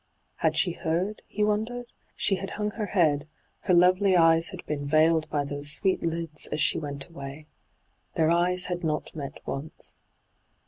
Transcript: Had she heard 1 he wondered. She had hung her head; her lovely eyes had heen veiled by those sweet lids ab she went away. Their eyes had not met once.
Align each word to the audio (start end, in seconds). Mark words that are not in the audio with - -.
Had 0.37 0.57
she 0.57 0.71
heard 0.71 1.17
1 1.21 1.21
he 1.27 1.43
wondered. 1.43 1.85
She 2.15 2.37
had 2.37 2.49
hung 2.57 2.71
her 2.71 2.87
head; 2.87 3.27
her 3.65 3.73
lovely 3.75 4.17
eyes 4.17 4.49
had 4.49 4.61
heen 4.65 4.83
veiled 4.87 5.29
by 5.29 5.43
those 5.45 5.71
sweet 5.71 6.01
lids 6.01 6.49
ab 6.51 6.57
she 6.57 6.79
went 6.79 7.07
away. 7.07 7.45
Their 8.15 8.31
eyes 8.31 8.65
had 8.65 8.83
not 8.83 9.15
met 9.15 9.39
once. 9.45 9.95